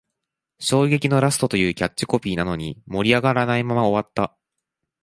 [0.57, 4.35] 衝撃のラストというキャッチコピーなのに、盛り上がらないまま終わった